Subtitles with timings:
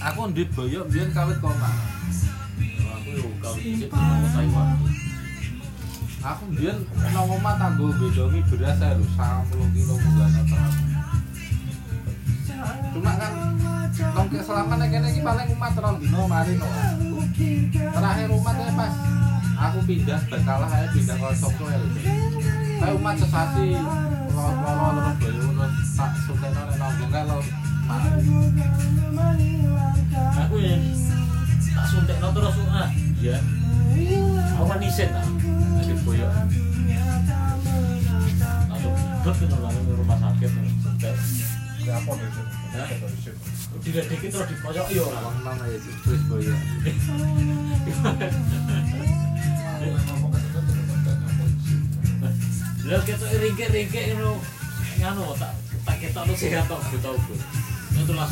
[0.00, 1.70] aku ndit boyok biyen kawit koma.
[3.00, 3.28] aku yo
[3.60, 4.68] dicek sama Taiwan
[6.20, 10.76] Aku biyen nang omah tanggo bedongi beras lho 90 kilo munggah terus.
[12.92, 13.32] Cuma kan
[14.00, 16.68] nang keselama nek kene iki paling umat rong dino mari no.
[17.72, 18.92] Terakhir umat ya pas
[19.60, 21.80] aku pindah berkalah ae pindah ke Soko ya.
[22.80, 23.66] Kayak umat sesasi
[24.32, 27.59] loro-loro terus bayu terus tak suteno nek nang
[33.20, 33.36] ya.
[34.56, 35.24] Aku kan isen ah.
[35.76, 36.32] Nanti boyok
[38.70, 40.50] langsung bet itu langsung ke rumah sakit
[41.90, 43.32] Apa sih?
[43.80, 45.04] tidak dikit terus dikocok iya.
[45.04, 46.58] Lah Wong nang ya terus boyok.
[52.90, 54.32] Lah kita ringkik-ringkik ngono
[55.00, 55.52] nganu tak
[55.88, 57.12] tak ketok lu sehat tok gitu.
[57.96, 58.28] Itu langsung